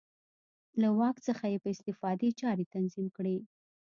له 0.81 0.89
واک 0.99 1.17
څخه 1.27 1.45
یې 1.51 1.57
په 1.63 1.69
استفادې 1.73 2.29
چارې 2.39 2.69
تنظیم 2.73 3.07
کړې. 3.17 3.37